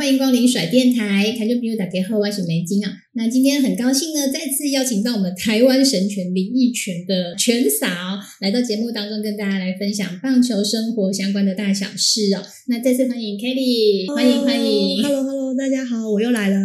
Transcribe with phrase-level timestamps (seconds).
[0.00, 2.90] 欢迎光临甩电台，台中朋友打给后，我是梅金啊。
[3.12, 7.86] 那今天很高兴呢，再次邀请到我们台湾神拳林义泉的拳嫂
[8.40, 12.40] 来到节目当中，跟大家来分享棒球生活相关的大小事哦。
[12.68, 16.56] 那再次欢迎 Kelly，欢迎欢迎，Hello Hello，大家好，我又来了。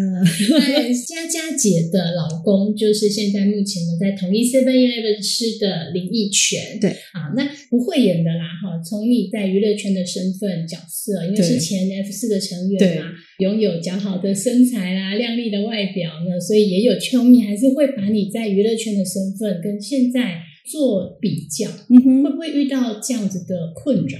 [1.05, 8.81] 佳佳姐的老公就是现在目前呢在同一 Seven Eleven 吃的林义泉，对啊，那不会演的啦哈。
[8.81, 13.11] 从你在娱乐圈的身份角色，因为是前 F 四的成员嘛。
[13.39, 20.41] 拥有较好的身材啦、啊，靓丽的外表呢，所以也有球迷还是会把你在娱乐圈的身份跟现在
[20.71, 24.19] 做比较，嗯哼，会不会遇到这样子的困扰？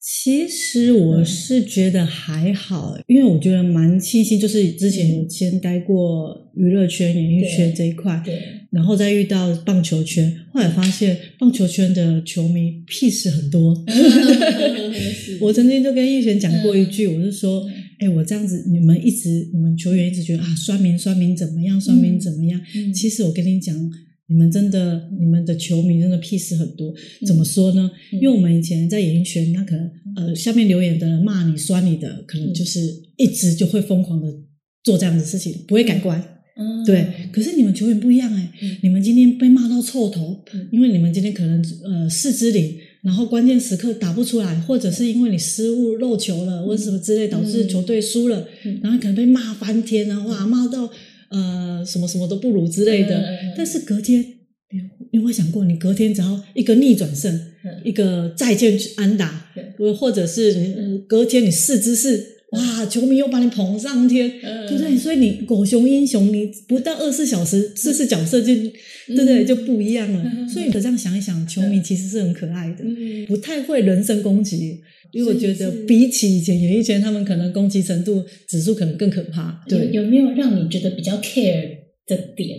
[0.00, 8.34] 其实我是觉得还好，嗯、因为我觉得蛮庆幸，就是之前有先待过娱乐圈、演艺圈这一块，对，
[8.72, 13.84] 然后再遇到棒球圈，后来发现棒球圈的球迷屁事很多。
[15.40, 17.64] 我曾经就跟义泉讲过一句，嗯、我是说。
[17.98, 22.60] 哎，我这样子，你们一直，你们球员一直觉得啊，酸民酸民怎么样，酸民怎么样？
[22.74, 23.74] 嗯、其实我跟你讲，
[24.28, 26.94] 你们真的，你们的球迷真的屁事很多。
[27.26, 27.90] 怎么说呢？
[28.12, 32.80] 嗯、因为我们以前在演艺圈，那可能呃，下面留言的人骂你、酸你的，可能就是
[33.16, 34.32] 一直就会疯狂的
[34.84, 36.22] 做这样的事情，不会改观。
[36.58, 37.06] 嗯，对。
[37.32, 42.76] 可是你们球员不一样哎，嗯、你们今天被骂到臭头，嗯、因为你们今天可能呃，四支领。
[43.06, 50.90] 然后关键时刻打不出来，或者是因为你失误漏球了，嗯、或者什么之类导致球队输了，嗯、然后可能被骂翻天啊，哇，骂到
[51.30, 53.16] 呃什么什么都不如之类的。
[53.16, 54.20] 嗯、但是隔天，
[54.72, 54.80] 你
[55.12, 57.32] 有没有想过，你隔天只要一个逆转胜，
[57.64, 62.35] 嗯、一个再见安打，嗯、或者是、嗯、隔天你四支四。
[62.56, 62.86] 哇！
[62.86, 64.96] 球迷又把你捧上天，嗯、对不对？
[64.96, 68.72] 所以你狗熊英雄，你不到二十四小时，试试角色就，嗯、
[69.08, 69.44] 对不对？
[69.44, 70.22] 就不一样了。
[70.24, 74.80] 嗯、所以你这样想一想，球迷其实是很可爱的，嗯、不太会人身攻击。
[75.12, 79.64] 因为我觉得比起以前演艺圈，他们可能攻击程度指数可能更可怕。
[79.68, 81.62] 对，有没有让你觉得比较 care
[82.06, 82.58] 的点？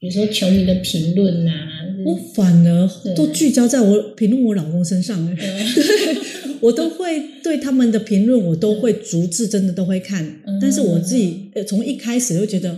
[0.00, 5.18] 比如说球迷的评论啊，我反而都聚焦在我评论我老公身上。
[6.60, 12.70] 我都会对他们的评论，我都会逐字真的都会看，嗯、但是我自己呃从一开始就觉得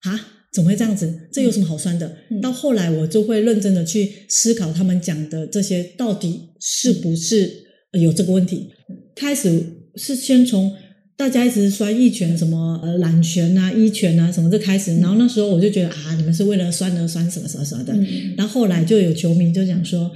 [0.00, 0.18] 啊，
[0.54, 1.28] 怎么会这样子？
[1.30, 2.16] 这有什么好酸的？
[2.30, 7.52] 嗯、到后来我就会认真的去思考他们讲的这些到底是不是
[8.00, 8.70] 有这个问题。
[8.88, 9.62] 嗯、开始
[9.96, 10.72] 是先从
[11.16, 17.92] 大家一直酸一拳什么呃懒拳啊、一拳啊什么就开始，然后那时候我就觉得啊，你们是为了酸而酸什么什么什么的。
[17.94, 20.10] 嗯、然后后来就有球迷就讲说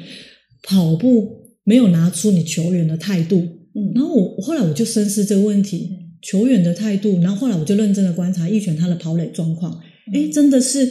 [0.63, 1.41] 跑步。
[1.63, 3.37] 没有拿出你球员的态度，
[3.75, 5.91] 嗯，然后我后来我就深思这个问题，
[6.23, 9.79] 球员的态度，然后后来我就认真的观察一拳他的跑垒状况，
[10.13, 10.91] 诶，真的是，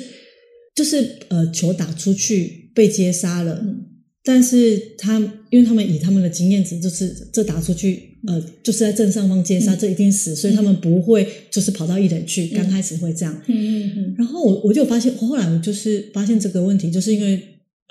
[0.75, 3.87] 就是呃，球打出去被接杀了，嗯，
[4.23, 5.19] 但是他
[5.49, 17.41] 因为他们以他们的经验值，就是这打出去，呃，就是在正上方接杀，这一定死，所以他们不会就是跑到一垒去，刚开始会这样，嗯嗯嗯，然后我我就发现，后来我就是发现这个问题，就是因为。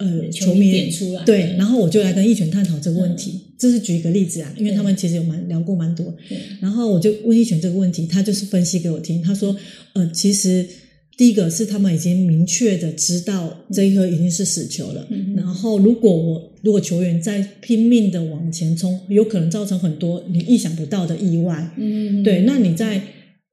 [0.01, 6.39] 呃，球迷点出来对，然后我就来跟义拳探讨这个问题，嗯、这是举一个例子啊，因为他们其实有蛮聊过蛮多，对。
[6.61, 9.57] 然后我就问义拳这个问题，他就是分析给我听，他说，
[9.95, 10.65] 呃，其实
[11.19, 23.03] 第一个是他们已经明确的知道这一颗已经是死球了，嗯、然后如果我如果球员在拼命的往前冲，有可能造成很多你意想不到的意外，嗯，对，那你在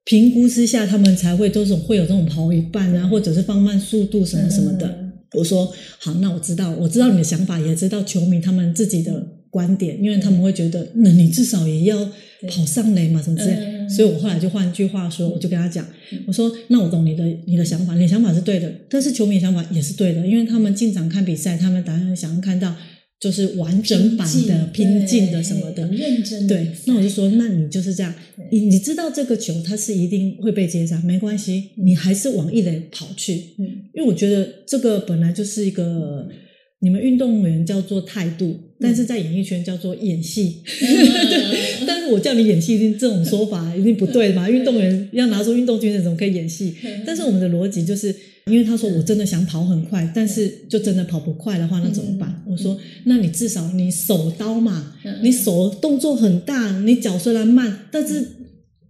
[0.04, 4.86] 评估之下，他们才会都是会有这种跑一半啊，或者是放慢速度什么什么的。
[4.86, 5.12] 嗯。
[5.34, 11.96] 我说好，那我知道，我知道你的想法，也知道球迷他们自己的观点，因为他们会觉得，那你至少也要
[12.50, 13.52] 跑上垒嘛，什么之类。
[13.54, 15.86] 嗯、所以我后来就换句话说，我就跟他讲，
[16.26, 22.76] 我说那我懂你的你的想法，你的想法是对的，但是球迷的想法也是对的，因为他们进场看比赛，他们当然想要看到。
[23.18, 26.70] 就是完整版的拼劲的什么的，认真对。
[26.84, 28.14] 那我就说，那你就是这样，
[28.52, 33.32] 你你知道这个球它是一定会被接杀，没关系，你还是往一垒跑去。
[33.58, 33.64] 嗯，
[33.94, 36.28] 因为我觉得这个本来就是一个
[36.86, 38.56] 你们运动员叫做态度。
[38.78, 40.58] 但是在演艺圈叫做演戏。
[41.86, 44.48] 但是我叫你演戏，这种说法一定不对嘛？
[44.48, 46.74] 运动员要拿出运动精神，怎么可以演戏？
[47.06, 48.14] 但是我们的逻辑就是，
[48.50, 52.42] 因为他说我真的想跑很快，但是就真的跑不快的话，那怎么办？
[52.46, 58.26] 我说，那你至少你手刀嘛，你手动作很大，你脚虽然慢，但是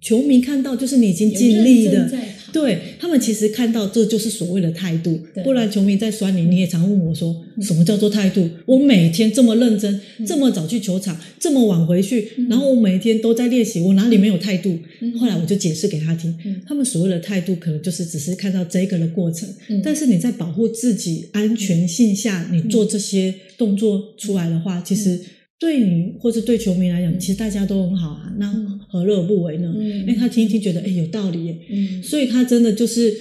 [0.01, 2.11] 球迷看到就是你已经尽力的。
[2.57, 8.49] 对，他们其实看到这就是所谓的态度，不然球迷在酸你，你也常问我说，什么叫做态度？
[8.65, 14.79] 我每天这么认真，这么早去球场，这么晚回去，然后我每天都在练习，我哪里没有态度？
[15.21, 16.35] 后来我就解释给他听，
[16.67, 19.47] 他们所谓的态度可能就是只是看到这个的过程，
[19.85, 25.21] 但是你在保护自己安全性下，你做这些动作出来的话，其实。
[25.59, 29.75] 对你或者对球迷来讲，其实大家都很好啊，那何乐而不为呢？
[29.77, 33.15] 嗯，因为他听一听觉得哎有道理耶，嗯，所以他真的就是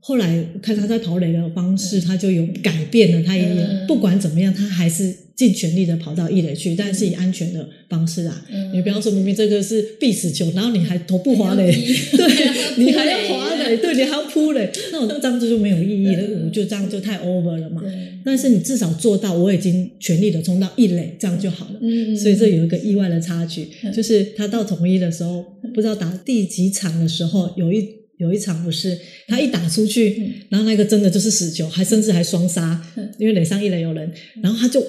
[0.00, 3.48] 后来看他在跑垒的方式，他就有改变了，他也
[3.86, 5.14] 不管怎么样，他还是。
[5.40, 8.44] 尽全力的跑到一垒去，但是以安全的方式啊。
[8.50, 17.80] 嗯、你不要说，明明这个是必死球，然后你还投不滑垒， 对，你还要滑垒， 对，你还要扑垒，那我这样子就没有意义了，我就这样就太 over 了嘛。
[18.22, 21.78] 但是你至少做到，我已经全力的冲到一垒，这样就好了。
[21.80, 25.42] 嗯，所以这有一个意外的插曲，嗯、就是他到统一的时候，
[25.74, 27.88] 不知道打第几场的时候，有一
[28.20, 28.96] 有一场不是
[29.26, 32.80] 他一打出去，嗯、然后那个真的就是死球，还甚至还双杀，
[33.18, 34.80] 因为垒上一垒有人，然后他就。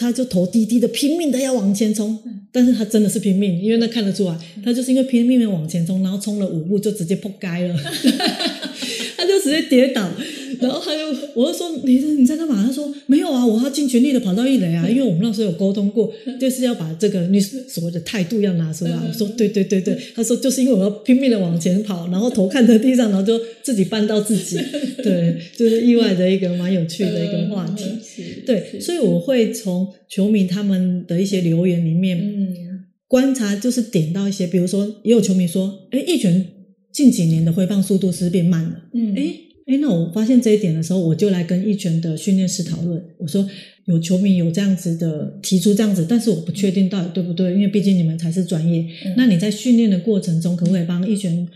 [0.00, 2.16] 他就头低低的拼命的要往前冲，
[2.52, 7.74] 但是他真的是拼命，因为那看得出来，他就是因为拼命的往前冲，然后冲了五步就直接扑街了，
[9.18, 10.08] 他就直接跌倒，
[10.60, 12.64] 然后他就，我就说你你在干嘛？
[12.66, 18.92] 他说没有啊，我要尽全力的跑到一垒啊，因为我们那时候有沟通过， 就是要把这个你所谓的态度要拿出来。
[19.06, 24.58] 我说对对对对，他说就是因为我要拼命的往前跑，然后头看着地上，然后就自己绊到自己，
[25.02, 27.84] 对，就是意外的一个蛮有趣的一个话题，
[28.46, 29.88] 对，所以我会从。
[30.08, 32.56] 球迷他们的一些留言里面，嗯，
[33.06, 36.46] 观察就是点到一些，比如说也有球迷说，哎，一拳
[36.90, 39.34] 近几年的挥棒速度是变慢了，嗯，哎
[39.68, 43.46] 哎，那我发现这一点的时候，我就来跟一拳的训练师讨论，我说
[43.84, 51.46] 有球迷有这样子的提出这样子，但是我不确定到底对不对，因为毕竟你们才是专业，嗯，那你在训练的过程中，可不可以帮一拳？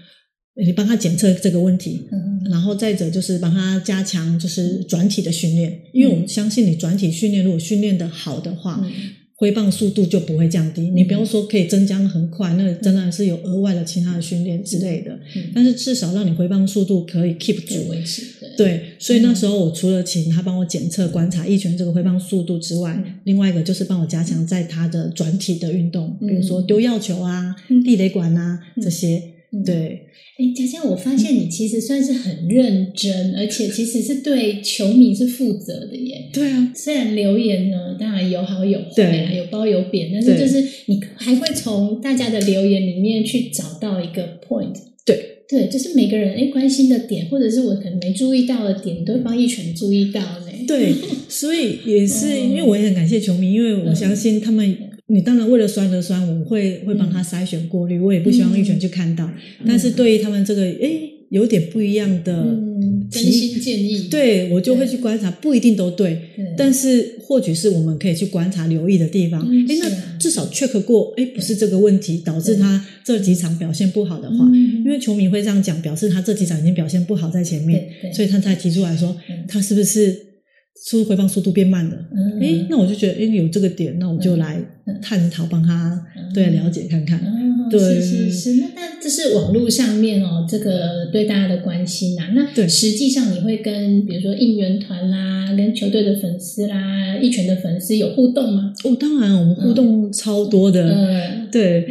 [0.55, 8.93] 你帮他检测这个问题，嗯、然后再者就是帮他加强就是转体的训练，嗯、因为我们相信你转体训练如果训练的好的话，嗯、
[9.43, 10.83] 挥棒速度就不会降低。
[10.83, 18.23] 嗯、你不要说可以增加很快，那真的是有额外的其他的训练之类的，嗯、但是至少让你挥棒速度可以 keep 住维持。
[18.57, 29.21] 对，所以那时候我除了请他帮我检测观察一拳这个挥棒速度之外，嗯、另外一个就是帮我加强在他的转体的运动，嗯、比如说丢药球啊、嗯、地雷管啊、嗯、这些。
[29.67, 30.07] 对，
[30.39, 36.31] 哎，佳佳，我发现你其实算是很认真，而且其实是对球迷是负责的耶。
[36.33, 44.75] 对啊，虽然留言呢，当然有好有坏啊，有褒有贬，但是就是你还会从大家的留言里面去找到一个 point。
[45.05, 50.47] 对，对，就是每个人哎关心的点，或者是我可能没注意到的点，你都会帮一拳注意到呢。
[50.67, 50.95] 对，
[51.29, 54.92] 所以也是 因为我也很感谢球迷，因为我相信他们。
[55.09, 59.27] 你当然为了酸而酸，我会会帮他筛选过滤，嗯、我也不希望玉泉去看到。
[59.27, 62.57] 嗯、但是对于他们这个，诶有点不一样的
[63.11, 66.55] 真心建议，对我就会去观察，不一定都对，对。
[66.57, 69.41] 但是或许是我们可以去观察、留意的地方。
[69.43, 74.47] 哎、嗯、那至少 check 过，诶不是这个问题导致他这几场表现不好的话，
[74.85, 79.17] 因为球迷会这样讲，表示他这几场已经表现不好在前面，所以他才提出来说，
[79.49, 80.32] 他是不是？
[80.75, 84.61] 速回放速度变慢了，嗯，诶，那我就觉得，诶，有这个点，那我就来
[85.01, 87.21] 探讨，帮他对了解看看，
[87.71, 98.73] 对，是是是，那那这是网络上面哦，这个对大家的关心呐，那对，实际上你会跟比如说应援团啦，跟球队的粉丝啦，一拳的粉丝有互动吗？
[98.85, 101.87] 哦，当然，我们互动超多的，嗯，对，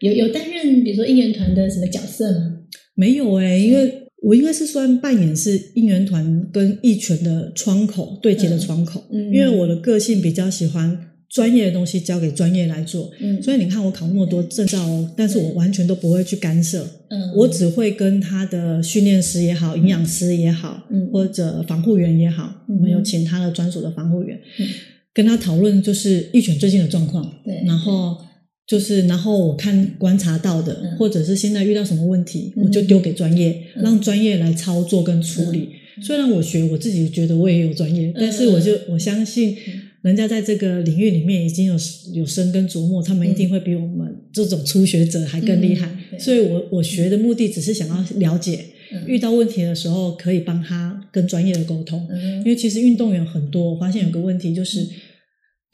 [0.00, 2.56] 有有担任比如说应援团的什么角色吗？
[2.96, 4.01] 没有诶，因为。
[4.22, 10.96] 我应该是算扮演是应援团跟一拳的窗口，对接的窗口，因为我的个性比较喜欢
[11.28, 24.66] 专业的东西交给专业来做，嗯、所以你看我考那么多证照哦，但是我完全都不会去干涉，嗯、我只会跟他的训练师也好，营养师也好，嗯、或者防护员也好，我们有请他的专属的防护员，嗯、
[25.12, 28.16] 跟他讨论就是一拳最近的状况，对，然后。
[28.64, 35.70] 就是，然后我看观察到的，嗯、或者是现在遇到什么问题，嗯、我就丢给专业，嗯、让专业来操作跟处理。
[35.98, 39.56] 嗯、虽然我学，我自己觉得我也有专业，嗯、但是我就我相信，
[40.02, 41.74] 人家在这个领域里面已经有
[42.14, 45.90] 有深耕琢磨，他们一定会比我们这种初学者还更厉害。
[46.12, 52.06] 嗯、所以我我学的目的只是想要了解，嗯、遇到问题的时候可以帮他跟专业的沟通。
[52.10, 54.86] 嗯、因为其实运动员很多，我发现有个问题就是。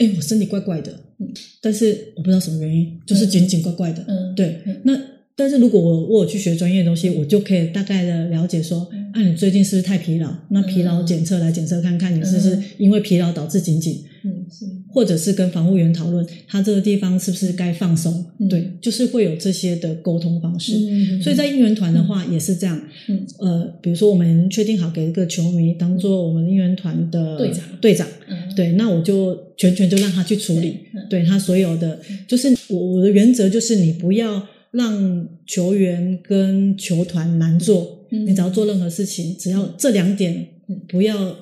[0.00, 1.28] 哎，我身体怪怪的，嗯，
[1.60, 4.98] 但是我不知道什么原因，就是紧紧怪怪的，嗯，对，那。
[5.40, 8.80] 但是如果我我有去学专业的东西，我就可以大概的了解说，
[9.12, 10.34] 啊，你最近是不是太疲劳？
[10.50, 14.02] 那疲劳检测来检测看看，你是不是因为疲劳导致紧紧？
[14.24, 14.64] 嗯，是。
[14.88, 18.24] 或者是跟防护员讨论，他这个地方是不是该放松？
[18.48, 20.72] 对，就是会有这些的沟通方式。
[21.22, 22.80] 所以在应援团的话也是这样。
[23.08, 28.06] 嗯，呃，比如说我们确定好给一个球迷当做我们应援团的队长，队长。
[28.28, 30.78] 嗯，对，那我就全权就让他去处理。
[31.08, 34.46] 对他所有的，就是我我的原则就是你不要。
[34.70, 40.46] 让球员跟球团难做，嗯、你只要做任何事情，只要这两点
[40.86, 41.34] 不要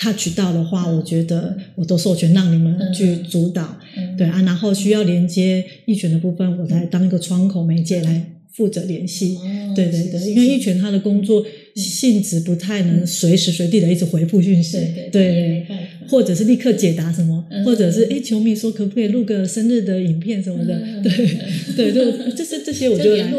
[0.00, 11.44] touch 到的话，嗯、我觉得我都授权让你们去主导，嗯、对啊，然后需要连接一选的部分，我来当一个窗口媒介来负责联系，哦、对对对，因为一拳他的工作。
[11.78, 14.76] 性质不太能随时随地的一直回复讯息，
[15.12, 15.64] 对，
[16.08, 21.12] 或者是立刻解答什么，或者是哎，球迷说可不可以录个生日的影片什么的， 对，
[21.76, 23.32] 对，就就是这些我就来，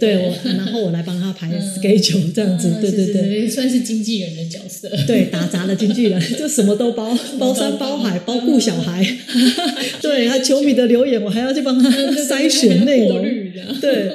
[0.00, 9.06] 对我，然后我来帮他排 schedule 这样子，对对对，算是经纪人的角色，对，打杂的经纪人，就什么都包，包山包海，包顾小孩，
[10.00, 13.22] 对，他球迷的留言我还要去帮他筛选内容，
[13.82, 14.12] 对。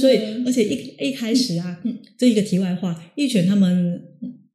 [0.00, 1.78] 所以，而且一一开始啊，
[2.18, 4.00] 这一个题外话，一拳他们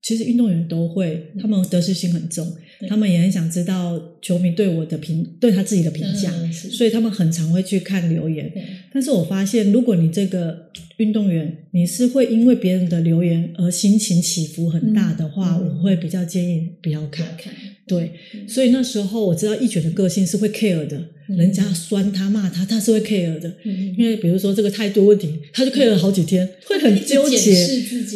[0.01, 2.47] 其实运动员都会，他们得失心很重，
[2.87, 8.51] 他们也很想知道球迷对我的评，对他自己的评价，所以他们很常会去看留言。
[8.93, 17.25] 但是我发现，如果你这个运动员你是会因为别人的留言而心情起伏很大的话，我会比较建议不要看。
[17.87, 18.11] 对，
[18.47, 21.01] 所以那时候我知道一卷的个性是会 care 的。
[21.27, 23.53] 人家酸他骂他，他是会 care 的，
[23.97, 27.53] 因为比如说这个态度问题，他就 care 了好几天，会很纠结，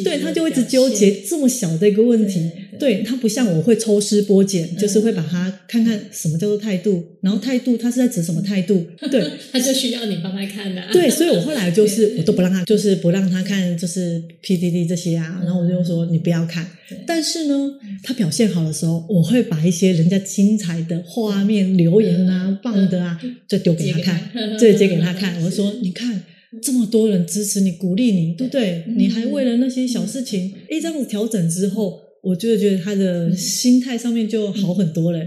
[0.01, 2.49] 对，他就一直纠结这么小的一个问题，
[2.79, 16.65] 对，他不像我会抽丝剥茧，就是会把他看看什么叫做态度，然后态度他是在指什么态度，对， 他就需要你帮他看的，对，所以我后来就是我都不让他，就是不让他看，就是 PDD 这些啊，然后我就说你不要看，
[17.05, 17.73] 但是呢，
[18.03, 23.01] 他表现好的时候，我会把一些人家精彩的画面留言啊，棒的。
[23.01, 25.33] 啊，就丢给他看，这接给他看。
[25.43, 26.23] 我说：“你看，
[26.61, 28.83] 这么多人支持你、鼓励你，对不对？
[28.95, 35.19] 你还为了那些小事情，哎，这样子调整之后，我就觉得他的心态上面就好很多了，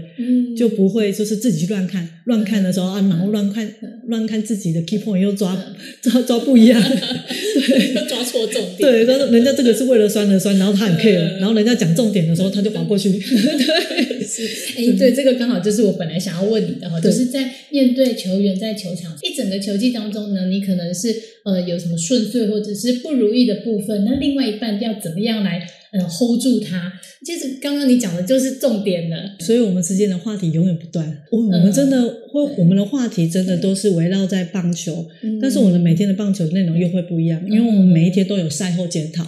[0.55, 3.69] 就不会就是自己去乱看，乱看的时候啊，然后乱看，
[4.07, 5.61] 乱看自己的 key point 又抓
[6.01, 8.77] 抓抓不一样， 对，抓错重点。
[8.77, 13.11] 对，他说人家这个是为了酸而酸，然后他很 care，然后人家讲重点的时候，他就滑过去。
[13.19, 14.43] 对。”是。
[14.77, 26.91] 哎，对，这个刚好就是我本来想要问你的哈，就是在面对球员在球场一整个球季当中呢，你可能是呃有什么顺遂或者是不如意的部分，那另外一半要怎么样来呃 hold 住它？
[27.25, 31.23] 其实刚刚你讲的就是重点了，所以我们之间的话题永远不断。
[31.31, 35.07] 我我们真的会，我们的话题真的都是围绕在棒球，
[35.41, 39.25] 但是我们每天的棒球内容又会不一样，因为我们每一天都有赛后检讨，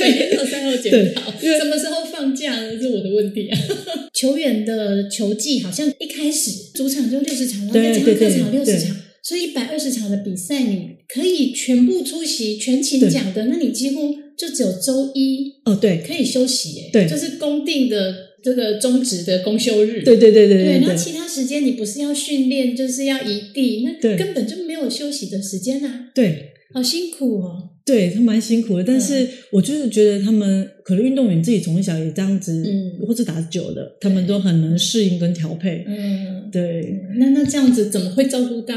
[0.00, 2.80] 每天都有赛后检讨，什么时候放假呢？
[2.80, 3.48] 是我的问题。
[3.48, 3.58] 啊。
[4.14, 27.70] 球员的球技好像一开始主场就六十场，然后再加上客场六十场，所以一百二十场的比赛你可以全部出席、全勤奖的，那你几乎就只有周一哦，对，可以休息，哎，对，就是公定的这个中职的公休日，对对对对对，然后其他时间你不是要训练，就是要移地，那根本就没有休息的时间啊，对，好辛苦哦。
[27.84, 35.84] 对他蛮辛苦的，但是我就是觉得他们可能运动员自己从小也这样子，嗯，或者打久了，他们都很能适应跟调配。
[35.88, 37.00] 嗯，对。
[37.18, 38.76] 那那这样子怎么会照顾到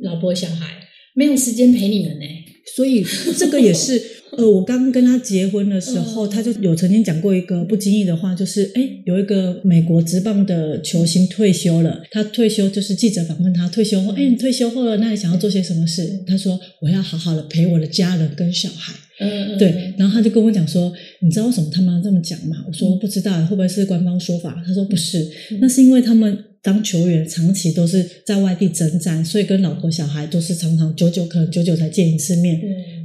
[0.00, 0.66] 老婆小孩？
[1.14, 2.26] 没有时间陪你们呢？
[2.74, 3.06] 所以
[3.38, 4.02] 这个也是。
[4.36, 12.02] 呃，我刚跟他结婚的时候，他就有曾经讲过一个不经意的话，就是哎，有一个美国职棒的球星退休了。
[12.10, 16.22] 他退休就是记者访问他退休后，哎，你退休后了，那你想要做些什么事？
[16.26, 18.94] 他说我要好好的陪我的家人跟小孩。
[19.20, 19.92] 嗯，对。
[19.98, 22.64] 然后他就跟我讲说，你知道为什么他们要这么讲吗？
[22.66, 24.62] 我说不知道，会不会是官方说法？
[24.66, 25.28] 他说不是，
[25.60, 26.44] 那是因为他们。
[26.62, 32.60] 当球员长期都是在外地征战，所以跟老婆小孩都是常常久久可能久久才见一次面。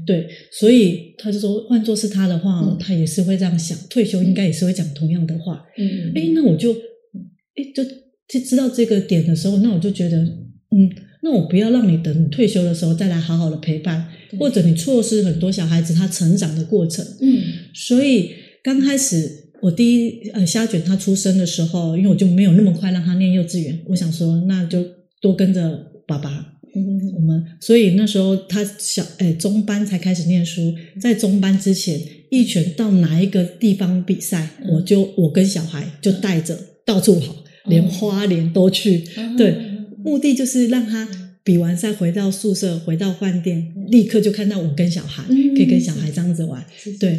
[0.06, 5.66] 对，所以他就说，换作是他的话，嗯、他也是会这样想，退休应该也是会讲同样的话。
[5.78, 7.84] 嗯，哎，那我就，哎，就
[8.28, 10.90] 就知道这个点的时候，那我就觉得，嗯，
[11.24, 14.08] 那我不要让你等你退休的时候再来好好的陪伴，
[14.40, 17.06] 或者你错失很多小孩子他成长的过程。
[17.22, 17.42] 嗯，
[17.74, 18.32] 所以
[18.64, 19.44] 刚开始。
[19.62, 24.86] 我第一呃，虾卷他出生的时候，因为我就没有那么快让他念幼稚园，我想说那就
[25.22, 37.36] 多跟着爸爸，嗯，我们所以那时候他小哎中班才开始念书，在中班之前，一拳到哪一个地方比赛，我就我跟小孩就带着到处跑，
[37.68, 39.04] 连花莲都去。
[39.38, 39.56] 对，
[40.04, 41.08] 目的就是让他
[41.44, 46.66] 比完赛回到宿舍，回到饭店，立刻就看到我跟小孩，可以跟小孩这样子玩。
[47.00, 47.18] 对，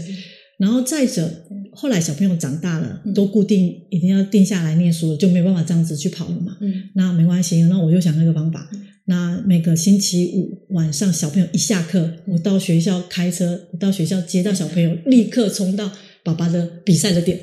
[0.58, 1.30] 然后再者，
[1.72, 6.56] 后来小朋友长大了，都固定一定要定下来念书了，就没办法这样子去跑了嘛。
[6.60, 6.90] 嗯。
[6.94, 8.68] 那没关系，那我就想那个方法。
[9.08, 15.90] 那每个星期五晚上，小朋友一下课，我到学校开车，我到学校接到小朋友，立刻冲到
[16.24, 17.40] 爸爸的比赛的点。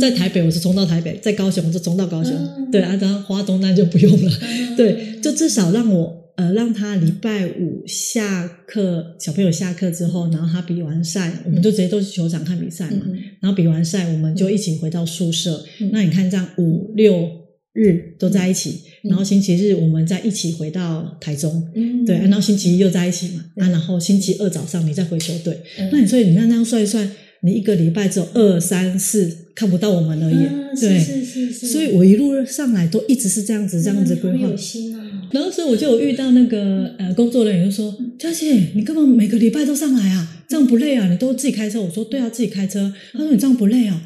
[0.00, 2.32] 在台北，我是冲到台北；在高雄，我是冲到高雄。
[2.72, 4.32] 对啊，然后花东那就不用了。
[4.76, 13.02] 对，就至少让我呃让他礼拜五下课，小朋友下课之后，然后他比完赛，我们就直接都去球场看比赛嘛。
[13.40, 15.64] 然后比完赛，我们就一起回到宿舍。
[15.92, 17.43] 那你看这样五六。
[17.74, 27.10] 日都在一起，嗯、然后星期日我们再一起回到台中，嗯、对，然后星期一又在一起嘛，对啊，然后星期二早上你再回球队，嗯、那你所以你看那样算一算，
[27.42, 40.30] 你一个礼拜只有二三四看不到我们而已，嗯、对，是是是是，所以我一路上来都一直是这样子这样子规划，有心啊，然后所以我就有遇到那个呃工作人员就说，佳姐，你干嘛每个礼拜都上来啊？
[40.46, 41.08] 这样不累啊？
[41.10, 41.80] 你都自己开车？
[41.80, 42.92] 我说对啊，自己开车。
[43.12, 44.00] 他说你这样不累啊？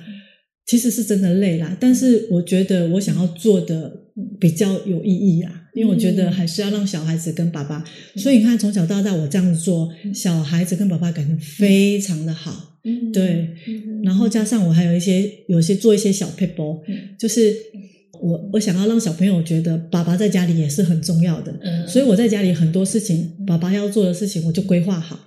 [0.68, 3.90] 其实是真的累啦，但是我觉得我想要做的
[4.38, 7.82] 比较有意义啊，因为我觉得还是要让小孩子跟爸爸，
[8.16, 13.48] 所以你看从小到大我这样子做，小孩子跟爸爸感情非常的好，嗯对，
[14.04, 16.78] 然后加上我还有一些有些做一些小撇步，
[17.18, 17.50] 就是
[18.20, 25.18] 我我想要让小朋友觉得爸爸在家里也是很重要的，所以我在家里很多事情爸爸要做的事情我就规划好，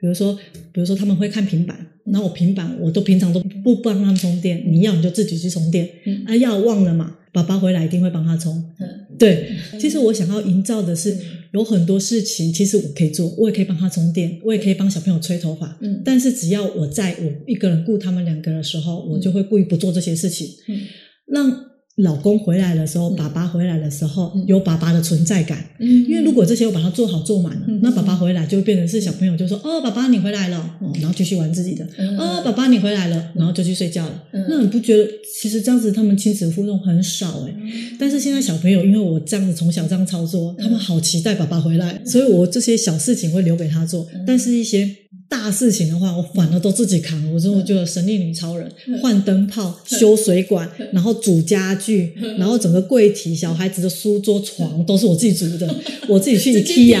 [0.00, 0.36] 比如说
[0.72, 1.86] 比如说他们会看平板。
[2.04, 5.88] 然后我平板我都平常都不帮他们充电，你要你就自己去充电。
[6.04, 8.56] 嗯、啊，要忘了嘛，爸爸回来一定会帮他充。
[8.80, 11.16] 嗯、对，其实我想要营造的是
[11.52, 15.78] 有很多事情，其实我可以做，我也可以帮他充电，我也可以帮小朋友吹头发。
[15.80, 20.48] 嗯，但是只要我在我一个人顾他们两个的时候，我就会故意不做这些事情。
[20.68, 20.80] 嗯，
[21.26, 21.71] 让。
[21.96, 25.62] 老公回来的时候，爸爸回来的时候，有爸爸的存在感。
[25.78, 31.84] 嗯，因为如果这些我把它做好做满了，那爸爸回来就会变成是小朋友就说：“哦，爸爸你回来了。”哦，然后继续玩自己的。
[32.18, 34.22] 哦，爸爸你回来了，然后就去睡觉了。
[34.48, 35.06] 那你不觉得
[35.38, 37.54] 其实这样子他们亲子互动很少诶？
[37.98, 44.96] 但是现在小朋友因为我这样子从小这样操作，他们好期待爸爸回来，所以我这些小事情会留给他做，但是一些。
[45.32, 47.18] 大事情的话，我反而都自己扛。
[47.32, 55.74] 我说，我就神力女超人，换灯泡、修水管，然后煮家具，然后整个柜体、小孩子的书桌、床都是我自己组的。
[56.06, 57.00] 我自己去 IKEA，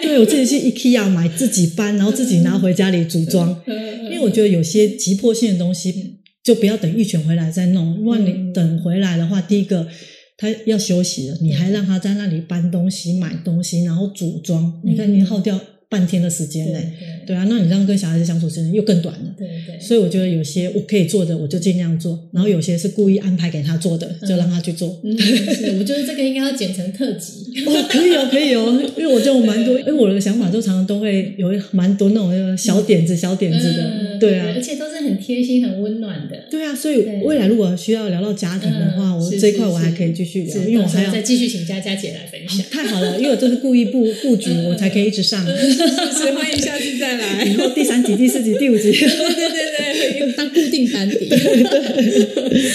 [0.00, 3.60] 对，我自己去 IKEA 买，自己搬，然后自己拿回家里组装。
[4.04, 7.96] 因为我觉得有些急迫性的东西，就不要等玉泉回来再弄。
[7.96, 9.88] 如果你等回来的话，第一个
[10.36, 15.60] 他要休息了，你还让他在那里搬东西、买东西，然后组装，你看你耗掉。
[15.90, 16.78] 半天的时间呢，
[17.26, 19.80] 对啊，那你这样跟小孩子相处时间又更短了，对对。
[19.80, 25.00] 所以我觉得有些我可以做的，我就尽量做，然后有些是故意安排给他做的，就让他去做。
[25.02, 27.62] 嗯，是，我觉得这个应该要剪成特辑。
[27.66, 36.44] 哦，可以哦，可以哦，因为我就蛮多，因为我的想法都常常都会有蛮多那种小点子、小点子的，对啊，而且都是很贴心、很温暖的。
[36.50, 42.64] 对啊，所以未来如果需要聊到家庭的话，我这一块我还可以继续聊，因为我还要再继续请佳佳姐来分享。
[42.70, 45.44] 太好了，因为我这是故意布布局，我才可以一直上。
[45.44, 51.28] 所以欢迎下次再来，以后第三集、第四集、第五集，对对对对，当固定班底。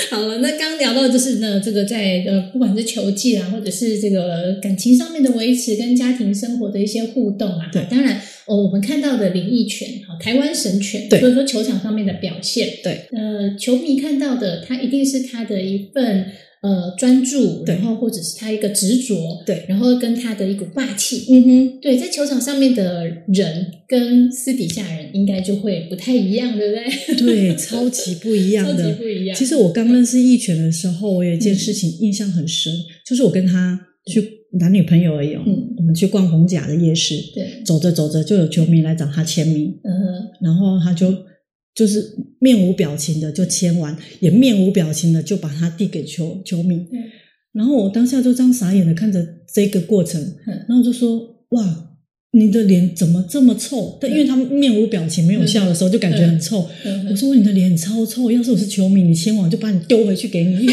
[0.10, 7.69] 好了，那刚聊到就是呢，这个在呃，不管是球技啊，或者是这个感情上面的维持，跟家庭生活的一些互动啊。
[7.71, 9.88] 对，当然哦，我们看到的林益全，
[10.19, 16.25] 台湾神犬，对，所以说球场上面的表现，对，呃，球迷看到的，他一定是他的一份。
[16.62, 27.15] 呃，专注，然后或者是他一个执着，对，然后跟他的一股霸气，嗯哼，对，在球场上面的人跟私底下人应该就会不太一样，对不对？
[27.15, 29.38] 对，超级不一样的，超级不一样。
[29.38, 33.80] 其实我刚认识益全的时候，我有一件事情印象很深，嗯、就是我跟他
[34.12, 34.22] 去
[34.60, 41.13] 男女朋友而已，嗯，我们去逛红甲的夜市，对，走着走着就有球迷来找他签名，嗯哼，然后他就。
[41.75, 46.75] 就是面无表情的就签完，也面无表情的就把它递给球球迷。
[46.91, 47.03] 嗯、
[47.53, 51.95] 然后我当下就这样傻眼的看着这个过程，嗯、然后我就说：“哇，
[52.32, 56.67] 你的脸怎么这么臭？”但因为他们面无表情没有笑的时候，就感觉很臭。
[56.84, 60.67] 嗯、我说：“你的脸超臭，要是我是球迷，你签完就把你丢回去给你。”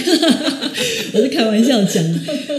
[1.13, 2.03] 我是开玩笑讲，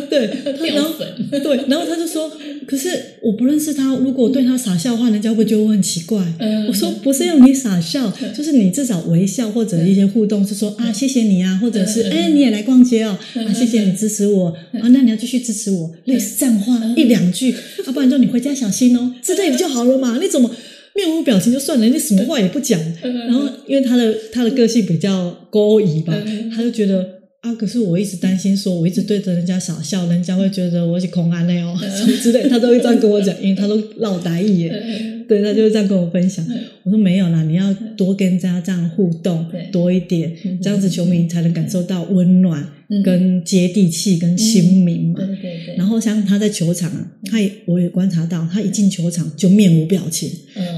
[0.09, 0.29] 对，
[0.73, 0.93] 然后
[1.29, 2.31] 对，然后他就说。
[2.67, 2.89] 可是
[3.21, 6.21] 我不认识他，如果我对他傻笑的话，人家会不会觉得我很奇怪？
[6.39, 13.17] 嗯、我说不是要你傻笑，嗯、就是你至少微笑或者一些互动，是说、嗯、啊谢谢你啊，或者是哎、嗯、你也来逛街哦，
[13.55, 17.51] 谢谢你支持我、嗯、啊，那你要继续支持我，类似这样话、嗯、一两句，
[17.85, 20.19] 要、啊、不然就你回家小心哦之类的就好了嘛。
[20.21, 20.51] 你怎么
[20.93, 22.77] 面无表情就算了，你什么话也不讲？
[23.01, 27.16] 嗯、然后因为他的他的个性比较勾引吧，嗯、他就觉得。
[27.47, 36.45] 啊，可是我一直担心说，我一直对着人家傻笑，人家会觉得我是恐安的哦，什么之类，他都会这样跟我讲，因为他都唠台语耶，对，他就会这样跟我分享。
[36.83, 42.67] 我说没有啦，你要多跟人家这样互动多一点，这样子球迷才能感受到温暖、
[43.03, 45.15] 跟接地气、跟亲民嘛。
[45.17, 45.75] 对对对。
[45.77, 50.29] 然后像他在球场啊，他也我也观察到，他一进球场就面无表情。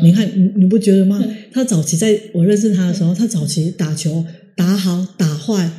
[0.04, 1.24] 你看，你你不觉得吗？
[1.52, 4.24] 他早期在我认识他的时候，他早期打球
[4.56, 5.70] 打好打坏。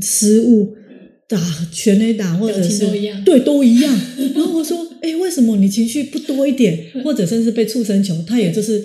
[0.00, 0.74] 失误
[1.28, 1.38] 打
[1.72, 2.86] 全垒打，或者是
[3.24, 4.00] 对都一样。
[4.34, 6.86] 然后我说：“哎，为什么你情绪不多一点？
[7.04, 8.84] 或者甚至被触身球，他也就是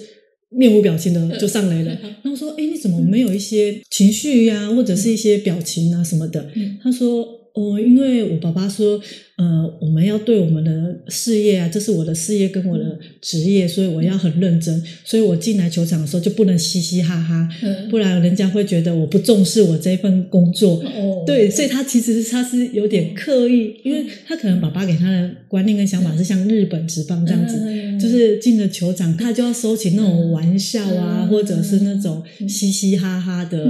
[0.49, 1.91] 面无表情的 就上来了。”
[2.23, 6.49] 然后说：“哎，你怎么没有一些情绪呀，或者是一些表情啊什么的？”
[6.83, 9.01] 他说：“哦，因为我爸爸说。”
[9.37, 14.81] 呃，我们要对我们的事业啊，这是我的事业跟我的职业，所以我要很认真。
[15.03, 17.49] 所以我进来球场的时候就不能嘻嘻哈哈，
[17.89, 20.81] 不然人家会觉得我不重视我这份工作。
[20.85, 27.59] 哦，对，所以他其实他是有点刻意，因为他可能爸爸给他的观念跟想法是像日本职棒这样子，
[27.99, 33.65] 就是进了球场他就要收起那种玩笑啊，或者是那种嘻嘻哈哈的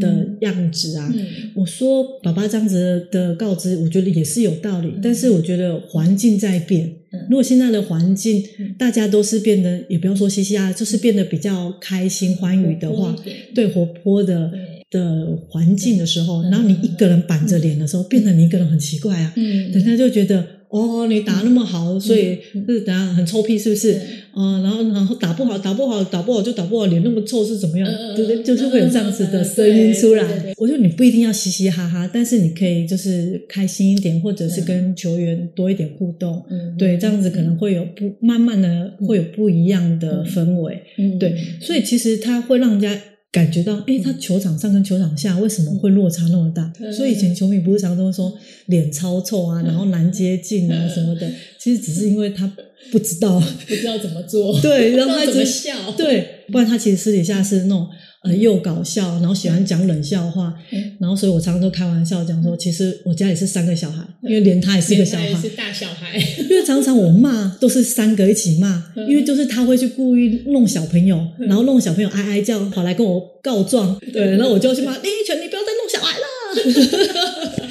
[0.00, 1.14] 的样子啊。
[1.54, 6.90] 我说爸爸这样子的告知，我觉得也是有道理，但是我觉得环境在变，
[7.28, 8.42] 如果现在的环境
[8.78, 13.14] 大家都是变得，也不要说嘻嘻啊，就是变得比较开心欢愉的话，
[13.54, 14.50] 对活泼的
[14.90, 20.59] 的环境的时候，然后你一个人板着脸的时候，变得你一个人很奇怪啊，人家就觉得。
[20.70, 24.00] 哦，你打那么好，所以是等下很臭屁，是不是？
[24.36, 27.90] 嗯，然后然后打不好，打不好，打不好就打不好，脸那么臭是怎么样？
[28.14, 30.54] 对对，就是会有这样子的声音出来。
[30.56, 36.40] 我觉得你不一定要嘻嘻哈哈，但是你可以就是开心一点，或者是跟球员多一点互动。
[36.48, 40.80] 嗯，对，这样子可能会有不慢慢的会有不一样的氛围。
[40.98, 42.96] 嗯，对，所以其实它会让人家。
[43.32, 46.72] 感觉到，哎，他球场上跟球场下为什么会落差那么大？
[46.92, 48.32] 所以以前球迷不是常都说
[48.66, 52.52] 脸超臭啊，然后难接近啊什么的，其实只是因为他
[52.90, 57.88] 不知道，不知道怎么做，对，然后他怎么笑，对，不然他其实私底下是那种。
[58.22, 60.52] 呃，又搞笑，然后喜欢讲冷笑话，
[60.98, 66.18] 然后所以我常常都开玩笑讲说，其实我家也是三个小孩，因为连他也是个小孩，是大小孩。
[66.18, 77.60] 因为常常我骂都是三个一起骂，因为就是他会去故意弄小朋友，然后弄小朋友哀哀叫，跑来跟我告状，对，然后我就要去骂林一全，你不要再弄小孩了。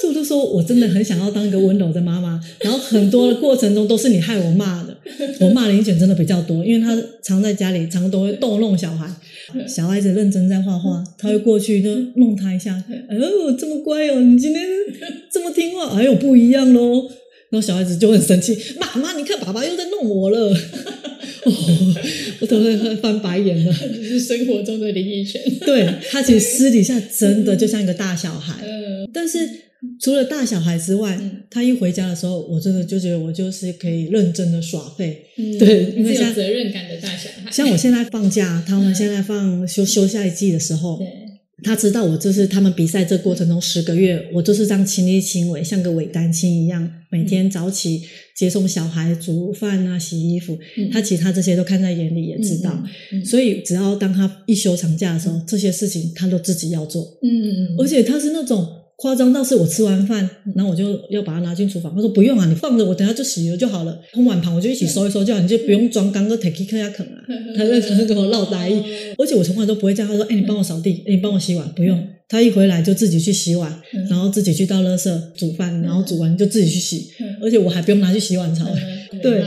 [0.00, 4.94] 所以我就说我真的很想要当一个温柔的妈妈，然后很多的过程中都是你害我骂的，
[5.40, 9.10] 我骂林益全真的比较多，因为他常在家里，常常都会逗弄小孩。
[9.68, 12.82] 小孩子认真在画画，他会过去就弄他一下。
[13.08, 14.20] 哎呦，这么乖哦！
[14.20, 14.62] 你今天
[15.30, 17.02] 这么听话，哎呦，不一样喽。
[17.50, 20.38] 然后小孩子就很生气，妈妈，你看爸爸又在弄我了。
[21.44, 21.52] 哦，
[22.40, 23.72] 我都会翻白眼了。
[23.72, 25.40] 这是生活中的林依晨。
[25.60, 28.54] 对，他其实私底下真的就像一个大小孩，
[29.12, 29.69] 但是。
[29.98, 37.50] 除了大小孩之外，嗯、他一回家的时候，我真的就觉得我就是可以认真的耍废，嗯、对，因为像责任感的大小孩。
[37.50, 41.06] 像我现在放假，他们现在放休休夏季的时候，对
[41.62, 48.02] 他知道我就是他们比赛这过程中十个月，我就是这样亲力亲为，像个伪单亲一样，每天早起
[48.36, 52.82] 接送小孩、煮饭啊、洗衣服，嗯、他其他这些都看在眼里，也知道。
[53.24, 57.02] 所以只要当他一休长假的时候，嗯、这些事情他都自己要做。
[57.22, 58.76] 嗯嗯嗯，而且他是那种。
[59.00, 61.94] 夸张到是我吃完饭，然后我就要把它拿进厨房。
[61.94, 63.98] 他说不用啊，你放着，我等下就洗了就好了。
[64.12, 67.24] 冲碗盘我就一起 收一收，就好你就不用装缸个 take 克亚肯啊。
[67.56, 68.82] 他在他跟我唠大意，
[69.16, 71.98] 而且我从来都不会叫他说，哎，你帮我扫地，哎，你帮我洗碗，不用。
[72.28, 77.08] 他一回来就自己去洗碗，然后自己去倒垃圾、煮饭，然后煮完就自己去洗，
[77.42, 78.66] 而且我还不用拿去洗碗槽。
[79.22, 79.42] 对，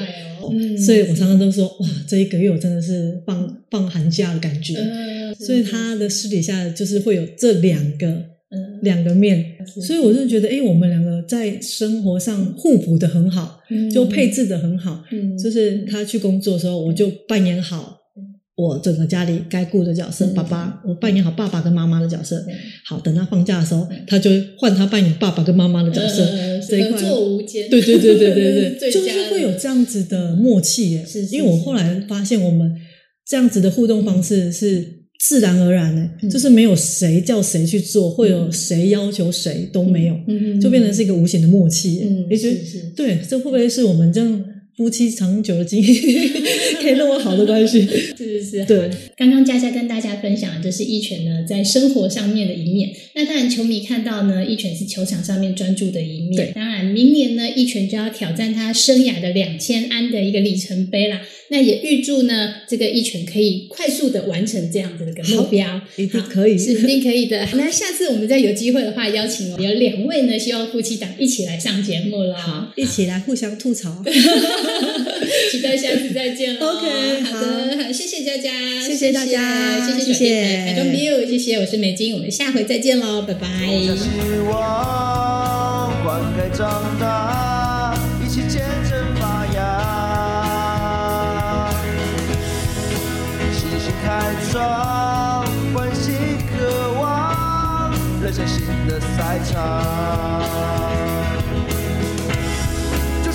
[0.83, 4.75] 所以我常常都说，哇，这一个月我真的是放放寒假的感觉。
[5.39, 8.32] 所以他的私底下就是会有这两个。
[8.83, 13.59] 两个面，所以我就觉得，哎，我们两个在生活上互补的很好，
[13.91, 15.03] 就配置的很好。
[15.11, 17.97] 嗯，就是他去工作的时候，我就扮演好
[18.55, 22.45] 我整个家里该顾的角色，爸爸，我扮演好爸爸跟妈妈的角色。
[22.85, 26.25] 好，等他放假的时候，他就换他扮演爸爸跟妈妈的角色。
[26.69, 27.69] 这一块，合作无间。
[27.69, 31.05] 对对对对对对， 就是会有这样子的默契耶。
[31.05, 32.75] 是，因为我后来发现，我们
[33.25, 35.02] 这样子的互动方式是。
[35.25, 40.19] 自然而然的，就是没有谁叫谁去做，会有谁要求谁都没有，
[40.59, 42.01] 就变成是一个无形的默契。
[42.03, 42.91] 嗯，也就是。
[42.93, 45.93] 对，这会不会是我们这样夫妻长久的经验，
[46.81, 47.81] 可以那么好的关系，
[48.17, 48.65] 是是是。
[48.65, 52.89] 对，刚刚佳佳跟大家分享的就是一拳呢在生活上面的一面。
[53.13, 56.35] 那当然，球迷看到呢，一拳是球场上面专注的一面。
[56.35, 61.21] 对，当然，明年呢，一拳就要挑战他生涯的两千安的一个里程碑啦。
[61.49, 67.47] 那也预祝呢，这个一拳可以快速的完成这样子的一个目标，一定可以，是一定可以的。
[67.53, 74.03] 那下次我们再有机会的话，邀请有两位呢，希望夫妻档一起来上节目了，好，一起来互相吐槽。
[75.51, 76.65] 期待下次再见了。
[76.65, 78.51] OK，好的，好，谢谢佳佳，
[78.85, 83.47] 谢谢大家，谢谢谢谢，台中 View，谢谢，我是美金，我们下回再见喽，拜拜。
[83.85, 83.95] 就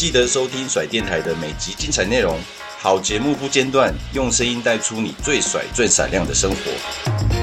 [0.00, 2.38] 记得收听甩电台的每集精彩内容，
[2.78, 7.39] 好节目不间断，用声音带出你最甩最闪亮的生活。